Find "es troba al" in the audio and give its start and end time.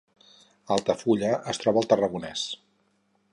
1.53-1.91